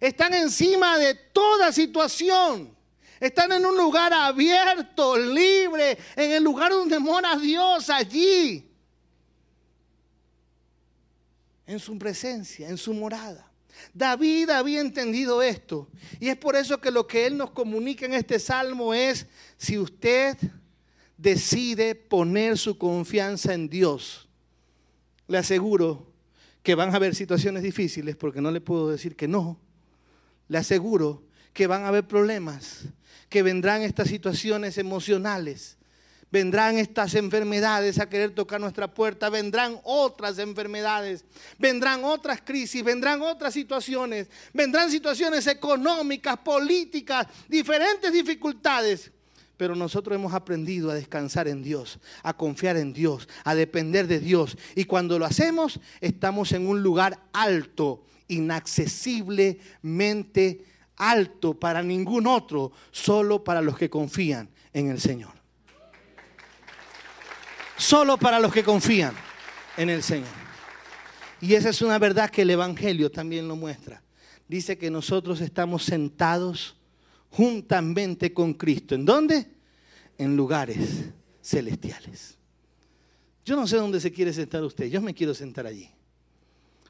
[0.00, 2.76] Están encima de toda situación.
[3.20, 8.68] Están en un lugar abierto, libre, en el lugar donde mora Dios, allí
[11.66, 13.48] en su presencia, en su morada.
[13.94, 15.88] David había entendido esto
[16.20, 19.78] y es por eso que lo que él nos comunica en este salmo es, si
[19.78, 20.36] usted
[21.16, 24.28] decide poner su confianza en Dios,
[25.26, 26.11] le aseguro
[26.62, 29.58] que van a haber situaciones difíciles, porque no le puedo decir que no,
[30.48, 32.84] le aseguro que van a haber problemas,
[33.28, 35.76] que vendrán estas situaciones emocionales,
[36.30, 41.24] vendrán estas enfermedades a querer tocar nuestra puerta, vendrán otras enfermedades,
[41.58, 49.10] vendrán otras crisis, vendrán otras situaciones, vendrán situaciones económicas, políticas, diferentes dificultades.
[49.56, 54.20] Pero nosotros hemos aprendido a descansar en Dios, a confiar en Dios, a depender de
[54.20, 54.58] Dios.
[54.74, 63.42] Y cuando lo hacemos, estamos en un lugar alto, inaccesiblemente alto para ningún otro, solo
[63.44, 65.42] para los que confían en el Señor
[67.82, 69.14] solo para los que confían
[69.76, 70.28] en el Señor.
[71.40, 74.02] Y esa es una verdad que el Evangelio también lo muestra.
[74.46, 76.76] Dice que nosotros estamos sentados
[77.32, 78.94] juntamente con Cristo.
[78.94, 79.46] ¿En dónde?
[80.18, 81.06] En lugares
[81.42, 82.38] celestiales.
[83.44, 85.90] Yo no sé dónde se quiere sentar usted, yo me quiero sentar allí.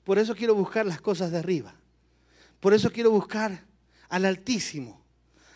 [0.05, 1.75] Por eso quiero buscar las cosas de arriba.
[2.61, 3.65] Por eso quiero buscar
[4.09, 5.01] al Altísimo,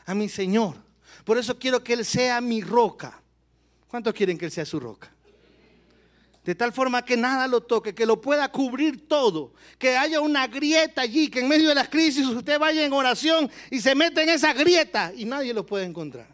[0.06, 0.76] a mi Señor.
[1.24, 3.20] Por eso quiero que Él sea mi roca.
[3.88, 5.12] ¿Cuántos quieren que Él sea su roca?
[6.46, 10.46] De tal forma que nada lo toque, que lo pueda cubrir todo, que haya una
[10.46, 14.22] grieta allí, que en medio de las crisis usted vaya en oración y se mete
[14.22, 16.28] en esa grieta y nadie lo puede encontrar.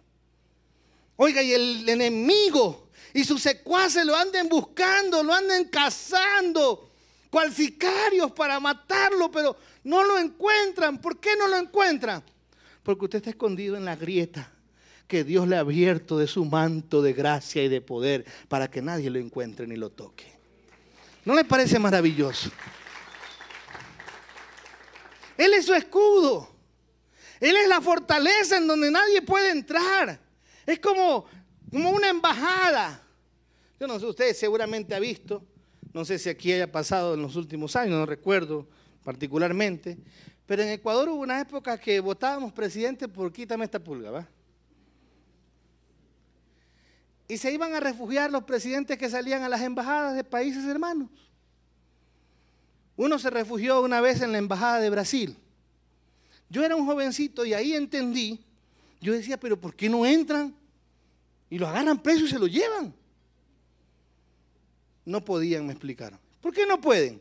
[1.17, 6.91] Oiga, y el enemigo y sus secuaces lo anden buscando, lo anden cazando,
[7.31, 11.01] cual sicarios para matarlo, pero no lo encuentran.
[11.01, 12.23] ¿Por qué no lo encuentran?
[12.83, 14.52] Porque usted está escondido en la grieta
[15.13, 18.81] que Dios le ha abierto de su manto de gracia y de poder para que
[18.81, 20.25] nadie lo encuentre ni lo toque.
[21.27, 22.51] ¿No le parece maravilloso?
[25.37, 26.49] Él es su escudo.
[27.41, 30.19] Él es la fortaleza en donde nadie puede entrar.
[30.65, 31.27] Es como,
[31.71, 33.03] como una embajada.
[33.79, 35.45] Yo no sé, usted seguramente ha visto,
[35.93, 38.67] no sé si aquí haya pasado en los últimos años, no recuerdo
[39.05, 39.99] particularmente,
[40.47, 44.29] pero en Ecuador hubo una época que votábamos presidente por quítame esta pulga, ¿va?
[47.29, 51.09] Y se iban a refugiar los presidentes que salían a las embajadas de países hermanos.
[52.97, 55.37] Uno se refugió una vez en la embajada de Brasil.
[56.51, 58.45] Yo era un jovencito y ahí entendí,
[59.01, 60.55] yo decía, pero ¿por qué no entran?
[61.49, 62.95] Y lo agarran preso y se lo llevan.
[65.05, 66.19] No podían, me explicaron.
[66.41, 67.21] ¿Por qué no pueden?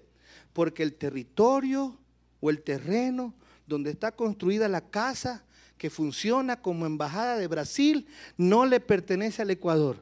[0.54, 1.98] Porque el territorio
[2.42, 3.34] o el terreno
[3.66, 5.44] donde está construida la casa
[5.82, 8.06] que funciona como embajada de Brasil
[8.38, 9.98] no le pertenece al Ecuador.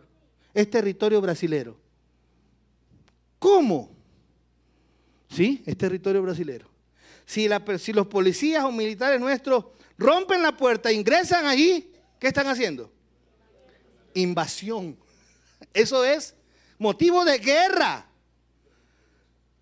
[0.53, 1.77] Es territorio brasilero.
[3.39, 3.89] ¿Cómo?
[5.29, 6.69] Sí, es territorio brasilero.
[7.25, 7.47] Si,
[7.93, 12.91] los policías o militares nuestros rompen la puerta, ingresan allí, ¿qué están haciendo?
[14.15, 14.97] Invasión.
[15.73, 16.35] Eso es
[16.77, 18.05] motivo de guerra.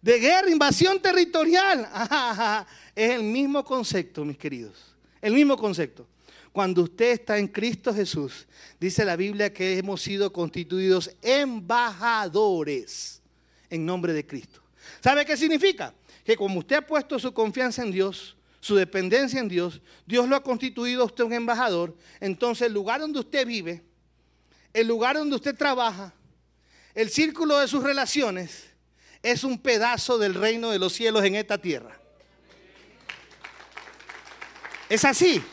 [0.02, 1.88] de guerra, invasión territorial.
[2.96, 4.97] Es el mismo concepto, mis queridos.
[5.22, 6.08] El mismo concepto.
[6.52, 8.48] Cuando usted está en Cristo Jesús,
[8.80, 13.22] dice la Biblia que hemos sido constituidos embajadores
[13.70, 14.62] en nombre de Cristo.
[15.02, 15.94] ¿Sabe qué significa?
[16.24, 20.36] Que como usted ha puesto su confianza en Dios, su dependencia en Dios, Dios lo
[20.36, 23.84] ha constituido usted un embajador, entonces el lugar donde usted vive,
[24.74, 26.14] el lugar donde usted trabaja,
[26.96, 28.66] el círculo de sus relaciones,
[29.22, 32.00] es un pedazo del reino de los cielos en esta tierra.
[34.90, 35.44] Es así.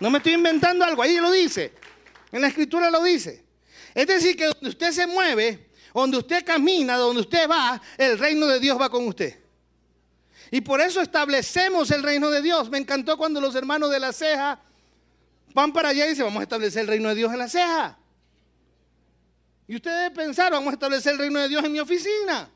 [0.00, 1.72] No me estoy inventando algo, ahí lo dice.
[2.32, 3.44] En la escritura lo dice.
[3.94, 8.46] Es decir, que donde usted se mueve, donde usted camina, donde usted va, el reino
[8.46, 9.38] de Dios va con usted.
[10.50, 12.68] Y por eso establecemos el reino de Dios.
[12.70, 14.60] Me encantó cuando los hermanos de la ceja
[15.52, 17.98] van para allá y dicen, vamos a establecer el reino de Dios en la ceja.
[19.66, 22.50] Y usted debe pensar, vamos a establecer el reino de Dios en mi oficina.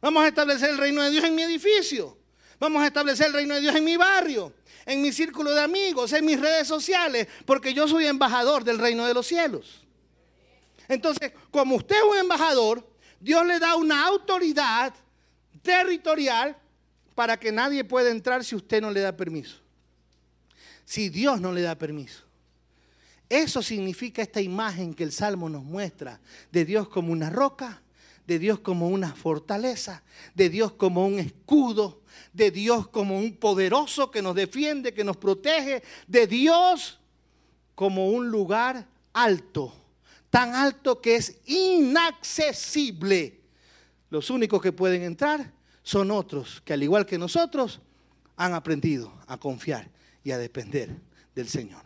[0.00, 2.18] Vamos a establecer el reino de Dios en mi edificio.
[2.58, 4.52] Vamos a establecer el reino de Dios en mi barrio,
[4.86, 9.06] en mi círculo de amigos, en mis redes sociales, porque yo soy embajador del reino
[9.06, 9.84] de los cielos.
[10.88, 12.86] Entonces, como usted es un embajador,
[13.20, 14.94] Dios le da una autoridad
[15.62, 16.56] territorial
[17.14, 19.56] para que nadie pueda entrar si usted no le da permiso.
[20.84, 22.22] Si Dios no le da permiso.
[23.28, 26.20] Eso significa esta imagen que el Salmo nos muestra
[26.52, 27.80] de Dios como una roca
[28.26, 30.02] de Dios como una fortaleza,
[30.34, 35.16] de Dios como un escudo, de Dios como un poderoso que nos defiende, que nos
[35.16, 37.00] protege, de Dios
[37.74, 39.72] como un lugar alto,
[40.30, 43.40] tan alto que es inaccesible.
[44.10, 47.80] Los únicos que pueden entrar son otros que al igual que nosotros
[48.36, 49.90] han aprendido a confiar
[50.22, 50.96] y a depender
[51.34, 51.82] del Señor.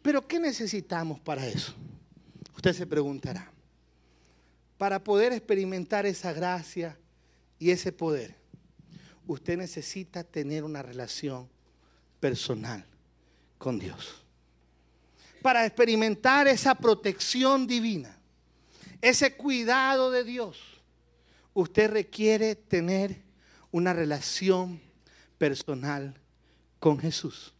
[0.00, 1.74] Pero ¿qué necesitamos para eso?
[2.54, 3.51] Usted se preguntará
[4.82, 6.98] para poder experimentar esa gracia
[7.56, 8.34] y ese poder,
[9.28, 11.48] usted necesita tener una relación
[12.18, 12.84] personal
[13.58, 14.24] con Dios.
[15.40, 18.18] Para experimentar esa protección divina,
[19.00, 20.58] ese cuidado de Dios,
[21.54, 23.22] usted requiere tener
[23.70, 24.80] una relación
[25.38, 26.12] personal
[26.80, 27.54] con Jesús.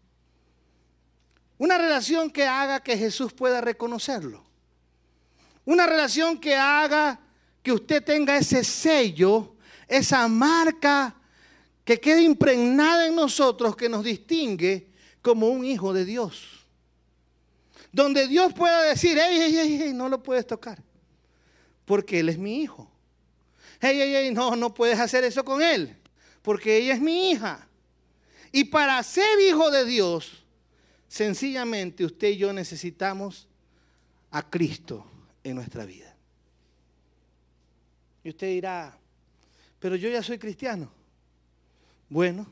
[1.56, 4.51] Una relación que haga que Jesús pueda reconocerlo.
[5.64, 7.20] Una relación que haga
[7.62, 9.54] que usted tenga ese sello,
[9.86, 11.14] esa marca
[11.84, 14.88] que quede impregnada en nosotros, que nos distingue
[15.20, 16.66] como un hijo de Dios.
[17.92, 20.82] Donde Dios pueda decir, hey, hey, hey, no lo puedes tocar,
[21.84, 22.90] porque Él es mi hijo.
[23.80, 25.96] Hey, hey, hey, no, no puedes hacer eso con Él,
[26.40, 27.68] porque ella es mi hija.
[28.50, 30.44] Y para ser hijo de Dios,
[31.06, 33.46] sencillamente usted y yo necesitamos
[34.30, 35.11] a Cristo
[35.44, 36.14] en nuestra vida.
[38.24, 38.96] Y usted dirá,
[39.78, 40.90] pero yo ya soy cristiano.
[42.08, 42.46] Bueno,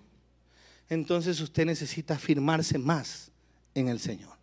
[0.88, 3.30] entonces usted necesita afirmarse más
[3.74, 4.36] en el Señor.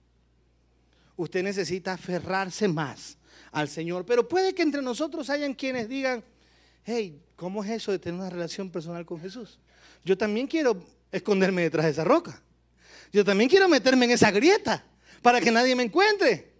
[1.17, 3.17] Usted necesita aferrarse más
[3.51, 4.05] al Señor.
[4.05, 6.23] Pero puede que entre nosotros hayan quienes digan,
[6.85, 9.59] hey, ¿cómo es eso de tener una relación personal con Jesús?
[10.05, 10.81] Yo también quiero
[11.11, 12.41] esconderme detrás de esa roca.
[13.11, 14.85] Yo también quiero meterme en esa grieta
[15.21, 16.56] para que nadie me encuentre.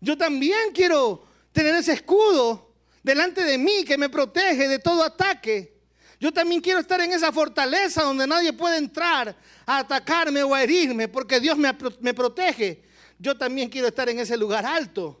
[0.00, 5.76] Yo también quiero tener ese escudo delante de mí que me protege de todo ataque.
[6.18, 10.62] Yo también quiero estar en esa fortaleza donde nadie puede entrar a atacarme o a
[10.62, 12.82] herirme porque Dios me, me protege.
[13.18, 15.20] Yo también quiero estar en ese lugar alto,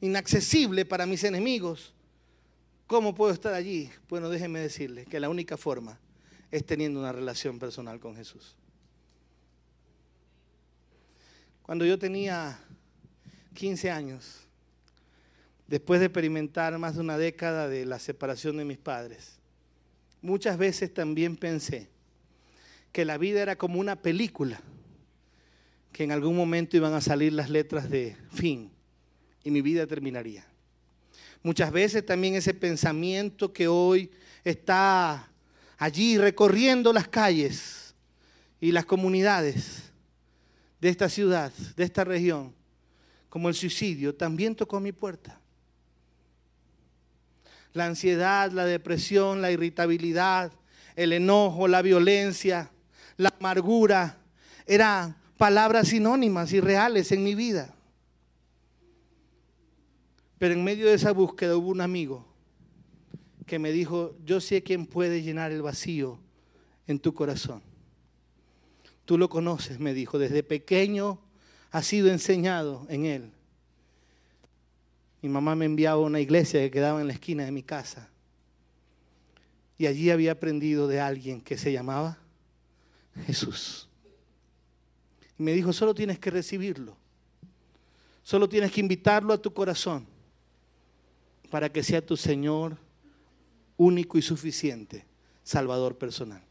[0.00, 1.94] inaccesible para mis enemigos.
[2.86, 3.90] ¿Cómo puedo estar allí?
[4.08, 5.98] Bueno, déjenme decirle que la única forma
[6.50, 8.56] es teniendo una relación personal con Jesús.
[11.62, 12.60] Cuando yo tenía
[13.56, 14.46] 15 años,
[15.66, 19.40] después de experimentar más de una década de la separación de mis padres,
[20.22, 21.88] muchas veces también pensé
[22.92, 24.60] que la vida era como una película,
[25.92, 28.70] que en algún momento iban a salir las letras de fin
[29.42, 30.46] y mi vida terminaría.
[31.42, 34.10] Muchas veces también ese pensamiento que hoy
[34.44, 35.28] está
[35.78, 37.94] allí recorriendo las calles
[38.60, 39.92] y las comunidades
[40.80, 42.55] de esta ciudad, de esta región,
[43.36, 45.38] como el suicidio, también tocó mi puerta.
[47.74, 50.52] La ansiedad, la depresión, la irritabilidad,
[50.94, 52.70] el enojo, la violencia,
[53.18, 54.16] la amargura,
[54.64, 57.74] eran palabras sinónimas y reales en mi vida.
[60.38, 62.26] Pero en medio de esa búsqueda hubo un amigo
[63.44, 66.18] que me dijo, yo sé quién puede llenar el vacío
[66.86, 67.60] en tu corazón.
[69.04, 71.20] Tú lo conoces, me dijo, desde pequeño
[71.76, 73.30] ha sido enseñado en él.
[75.20, 78.08] Mi mamá me enviaba a una iglesia que quedaba en la esquina de mi casa.
[79.76, 82.16] Y allí había aprendido de alguien que se llamaba
[83.26, 83.90] Jesús.
[85.38, 86.96] Y me dijo, solo tienes que recibirlo.
[88.22, 90.06] Solo tienes que invitarlo a tu corazón
[91.50, 92.78] para que sea tu Señor
[93.76, 95.04] único y suficiente,
[95.42, 96.42] Salvador personal.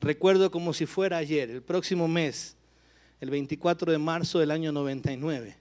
[0.00, 2.56] Recuerdo como si fuera ayer, el próximo mes,
[3.22, 5.56] el 24 de marzo del año 99.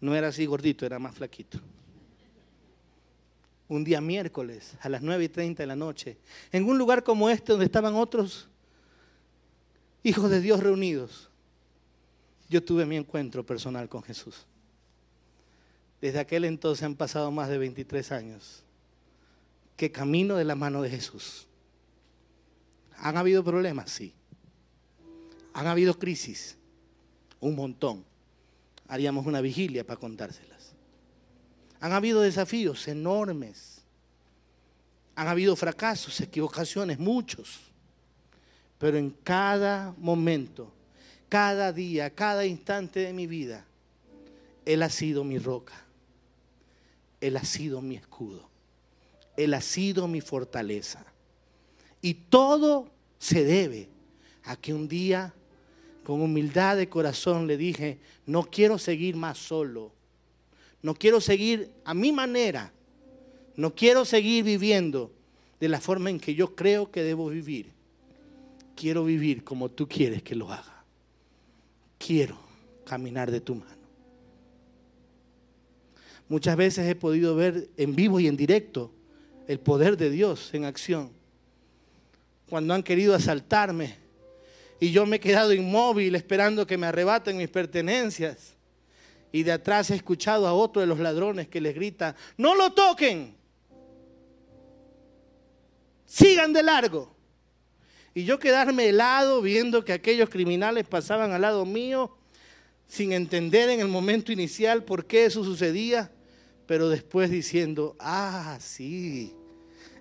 [0.00, 1.60] No era así gordito, era más flaquito.
[3.68, 6.16] Un día miércoles a las 9 y 30 de la noche,
[6.50, 8.48] en un lugar como este donde estaban otros
[10.02, 11.28] hijos de Dios reunidos,
[12.48, 14.46] yo tuve mi encuentro personal con Jesús.
[16.00, 18.62] Desde aquel entonces han pasado más de 23 años
[19.76, 21.46] que camino de la mano de Jesús.
[22.96, 23.90] ¿Han habido problemas?
[23.90, 24.14] Sí.
[25.54, 26.56] ¿Han habido crisis?
[27.40, 28.04] Un montón.
[28.88, 30.72] Haríamos una vigilia para contárselas.
[31.80, 33.82] Han habido desafíos enormes.
[35.14, 37.60] Han habido fracasos, equivocaciones, muchos.
[38.78, 40.72] Pero en cada momento,
[41.28, 43.64] cada día, cada instante de mi vida,
[44.64, 45.74] Él ha sido mi roca.
[47.20, 48.48] Él ha sido mi escudo.
[49.36, 51.04] Él ha sido mi fortaleza.
[52.00, 53.88] Y todo se debe
[54.44, 55.32] a que un día,
[56.04, 59.92] con humildad de corazón, le dije, no quiero seguir más solo.
[60.82, 62.72] No quiero seguir a mi manera.
[63.56, 65.12] No quiero seguir viviendo
[65.60, 67.70] de la forma en que yo creo que debo vivir.
[68.74, 70.84] Quiero vivir como tú quieres que lo haga.
[71.98, 72.38] Quiero
[72.84, 73.70] caminar de tu mano.
[76.28, 78.90] Muchas veces he podido ver en vivo y en directo
[79.46, 81.10] el poder de Dios en acción
[82.52, 83.96] cuando han querido asaltarme
[84.82, 88.56] y yo me he quedado inmóvil esperando que me arrebaten mis pertenencias.
[89.30, 92.72] Y de atrás he escuchado a otro de los ladrones que les grita, no lo
[92.72, 93.36] toquen,
[96.04, 97.14] sigan de largo.
[98.12, 102.16] Y yo quedarme helado viendo que aquellos criminales pasaban al lado mío
[102.88, 106.10] sin entender en el momento inicial por qué eso sucedía,
[106.66, 109.32] pero después diciendo, ah, sí,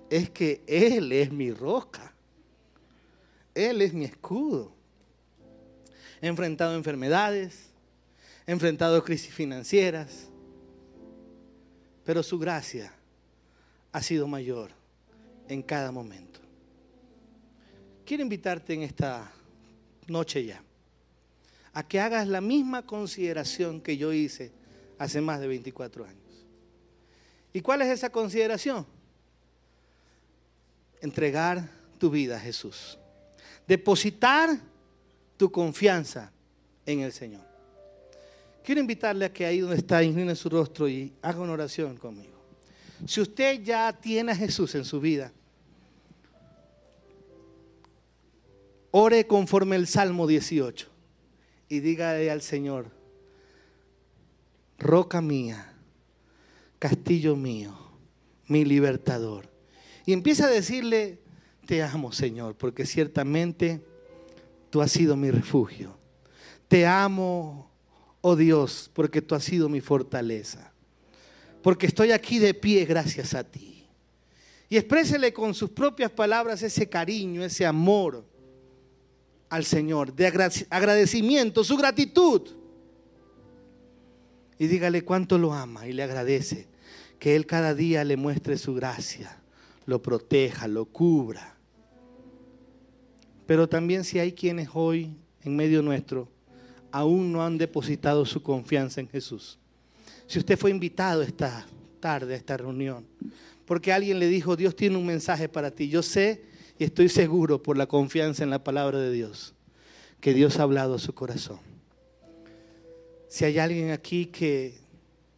[0.10, 2.11] es que Él es mi roca.
[3.54, 4.72] Él es mi escudo.
[6.22, 7.70] He enfrentado enfermedades,
[8.46, 10.28] he enfrentado crisis financieras,
[12.06, 12.94] pero su gracia
[13.92, 14.72] ha sido mayor
[15.48, 16.40] en cada momento.
[18.06, 19.32] Quiero invitarte en esta
[20.08, 20.62] noche ya
[21.74, 24.52] a que hagas la misma consideración que yo hice
[25.00, 26.46] hace más de 24 años.
[27.54, 28.86] ¿Y cuál es esa consideración?
[31.02, 32.98] Entregar tu vida a Jesús
[33.72, 34.60] depositar
[35.38, 36.30] tu confianza
[36.86, 37.46] en el Señor.
[38.66, 42.38] Quiero invitarle a que ahí donde está, incline su rostro y haga una oración conmigo.
[43.08, 45.32] Si usted ya tiene a Jesús en su vida,
[48.92, 50.90] ore conforme el Salmo 18
[51.70, 52.92] y dígale al Señor,
[54.80, 55.74] roca mía,
[56.78, 57.74] castillo mío,
[58.48, 59.50] mi libertador.
[60.06, 61.21] Y empieza a decirle
[61.72, 63.80] te amo, Señor, porque ciertamente
[64.70, 65.98] tú has sido mi refugio.
[66.68, 67.72] Te amo,
[68.20, 70.74] oh Dios, porque tú has sido mi fortaleza.
[71.64, 73.86] Porque estoy aquí de pie gracias a ti.
[74.68, 78.26] Y exprésele con sus propias palabras ese cariño, ese amor
[79.48, 80.28] al Señor, de
[80.70, 82.50] agradecimiento, su gratitud.
[84.60, 86.68] Y dígale cuánto lo ama y le agradece
[87.18, 89.42] que Él cada día le muestre su gracia
[89.86, 91.58] lo proteja, lo cubra.
[93.52, 96.30] Pero también si hay quienes hoy en medio nuestro
[96.90, 99.60] aún no han depositado su confianza en Jesús.
[100.26, 101.68] Si usted fue invitado esta
[102.00, 103.06] tarde a esta reunión,
[103.66, 106.46] porque alguien le dijo, Dios tiene un mensaje para ti, yo sé
[106.80, 109.54] y estoy seguro por la confianza en la palabra de Dios,
[110.22, 111.60] que Dios ha hablado a su corazón.
[113.28, 114.76] Si hay alguien aquí que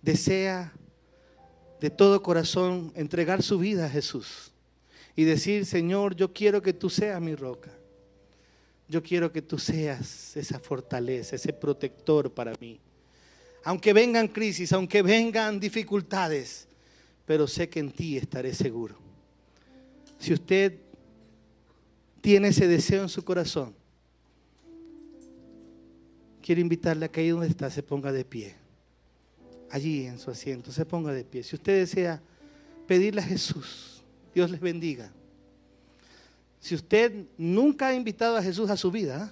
[0.03, 0.71] desea
[1.81, 4.51] de todo corazón entregar su vida a Jesús
[5.15, 7.71] y decir, Señor, yo quiero que tú seas mi roca.
[8.93, 12.79] Yo quiero que tú seas esa fortaleza, ese protector para mí.
[13.63, 16.67] Aunque vengan crisis, aunque vengan dificultades,
[17.25, 18.95] pero sé que en ti estaré seguro.
[20.19, 20.77] Si usted
[22.21, 23.73] tiene ese deseo en su corazón,
[26.43, 28.53] quiero invitarle a que ahí donde está se ponga de pie
[29.71, 31.41] allí en su asiento, se ponga de pie.
[31.41, 32.21] Si usted desea
[32.85, 34.03] pedirle a Jesús,
[34.35, 35.11] Dios les bendiga.
[36.63, 39.29] Si usted nunca ha invitado a Jesús a su vida,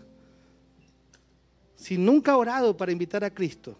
[1.77, 3.77] si nunca ha orado para invitar a Cristo,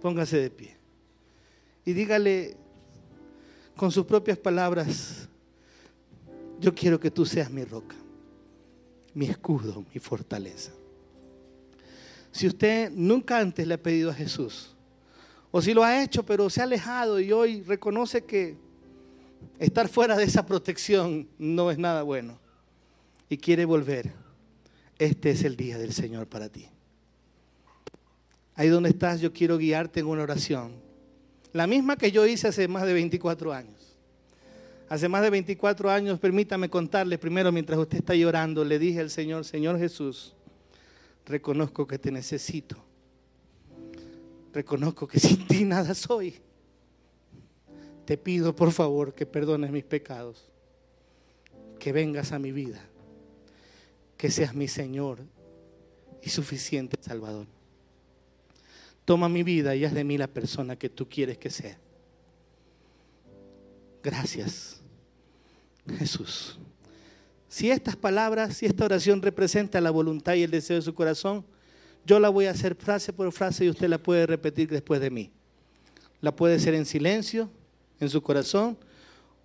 [0.00, 0.78] póngase de pie.
[1.84, 2.56] Y dígale
[3.76, 5.28] con sus propias palabras,
[6.58, 7.94] yo quiero que tú seas mi roca,
[9.12, 10.72] mi escudo, mi fortaleza.
[12.32, 14.74] Si usted nunca antes le ha pedido a Jesús,
[15.50, 18.56] o si lo ha hecho pero se ha alejado y hoy reconoce que
[19.58, 22.45] estar fuera de esa protección no es nada bueno
[23.28, 24.12] y quiere volver,
[24.98, 26.68] este es el día del Señor para ti.
[28.54, 30.72] Ahí donde estás, yo quiero guiarte en una oración.
[31.52, 33.96] La misma que yo hice hace más de 24 años.
[34.88, 39.10] Hace más de 24 años, permítame contarle primero, mientras usted está llorando, le dije al
[39.10, 40.34] Señor, Señor Jesús,
[41.26, 42.76] reconozco que te necesito.
[44.52, 46.36] Reconozco que sin ti nada soy.
[48.06, 50.48] Te pido por favor que perdones mis pecados,
[51.78, 52.80] que vengas a mi vida,
[54.16, 55.20] que seas mi Señor
[56.22, 57.46] y suficiente Salvador.
[59.04, 61.78] Toma mi vida y haz de mí la persona que tú quieres que sea.
[64.02, 64.80] Gracias,
[65.98, 66.58] Jesús.
[67.48, 71.44] Si estas palabras, si esta oración representa la voluntad y el deseo de su corazón,
[72.04, 75.10] yo la voy a hacer frase por frase y usted la puede repetir después de
[75.10, 75.32] mí.
[76.20, 77.50] La puede hacer en silencio,
[78.00, 78.78] en su corazón,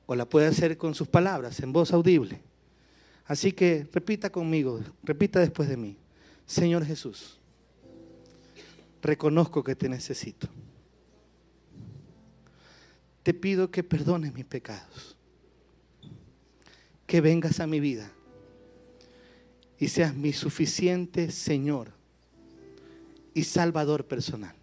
[0.06, 2.42] o la puede hacer con sus palabras, en voz audible.
[3.32, 5.96] Así que repita conmigo, repita después de mí.
[6.46, 7.40] Señor Jesús,
[9.02, 10.50] reconozco que te necesito.
[13.24, 15.16] Te pido que perdones mis pecados,
[17.08, 18.12] que vengas a mi vida
[19.80, 21.94] y seas mi suficiente Señor
[23.34, 24.58] y Salvador personal.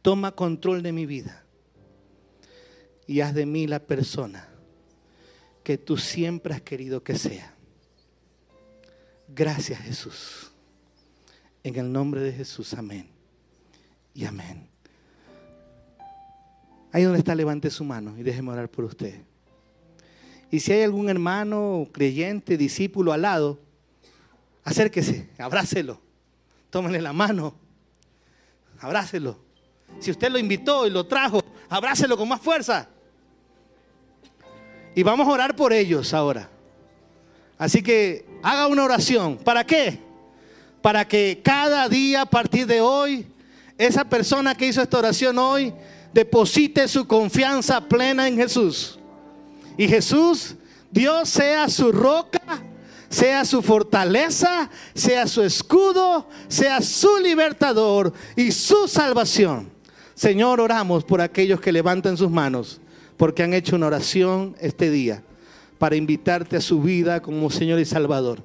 [0.00, 1.44] Toma control de mi vida
[3.06, 4.48] y haz de mí la persona
[5.62, 7.54] que tú siempre has querido que sea.
[9.28, 10.50] Gracias Jesús.
[11.62, 13.08] En el nombre de Jesús, amén.
[14.14, 14.68] Y amén.
[16.92, 19.22] Ahí donde está, levante su mano y déjeme orar por usted.
[20.50, 23.58] Y si hay algún hermano, creyente, discípulo al lado,
[24.64, 25.98] acérquese, abrácelo,
[26.68, 27.54] tómenle la mano,
[28.80, 29.38] abrácelo.
[30.00, 31.40] Si usted lo invitó y lo trajo,
[31.70, 32.90] abrácelo con más fuerza.
[34.94, 36.48] Y vamos a orar por ellos ahora.
[37.58, 39.36] Así que haga una oración.
[39.36, 39.98] ¿Para qué?
[40.82, 43.26] Para que cada día a partir de hoy,
[43.78, 45.72] esa persona que hizo esta oración hoy,
[46.12, 48.98] deposite su confianza plena en Jesús.
[49.78, 50.56] Y Jesús,
[50.90, 52.62] Dios sea su roca,
[53.08, 59.70] sea su fortaleza, sea su escudo, sea su libertador y su salvación.
[60.14, 62.81] Señor, oramos por aquellos que levantan sus manos
[63.16, 65.22] porque han hecho una oración este día
[65.78, 68.42] para invitarte a su vida como Señor y Salvador.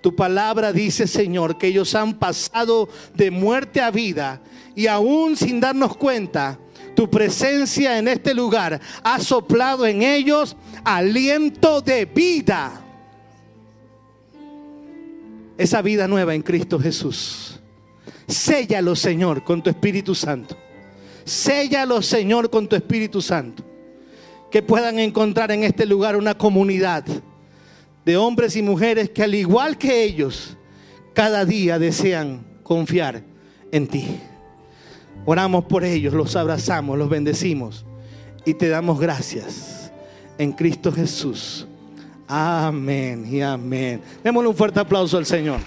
[0.00, 4.40] Tu palabra dice, Señor, que ellos han pasado de muerte a vida
[4.74, 6.58] y aún sin darnos cuenta,
[6.94, 12.82] tu presencia en este lugar ha soplado en ellos aliento de vida.
[15.58, 17.60] Esa vida nueva en Cristo Jesús.
[18.26, 20.56] Séllalo, Señor, con tu Espíritu Santo.
[21.24, 23.75] Séllalo, Señor, con tu Espíritu Santo
[24.50, 27.04] que puedan encontrar en este lugar una comunidad
[28.04, 30.56] de hombres y mujeres que al igual que ellos,
[31.12, 33.22] cada día desean confiar
[33.72, 34.20] en ti.
[35.24, 37.84] Oramos por ellos, los abrazamos, los bendecimos
[38.44, 39.90] y te damos gracias
[40.38, 41.66] en Cristo Jesús.
[42.28, 44.00] Amén y amén.
[44.22, 45.58] Démosle un fuerte aplauso al Señor.